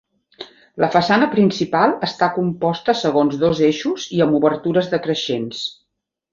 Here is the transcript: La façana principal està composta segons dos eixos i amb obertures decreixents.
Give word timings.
La 0.83 0.87
façana 0.95 1.27
principal 1.35 1.93
està 2.07 2.31
composta 2.39 2.97
segons 3.03 3.37
dos 3.45 3.63
eixos 3.69 4.09
i 4.19 4.25
amb 4.27 4.41
obertures 4.41 4.93
decreixents. 4.99 5.65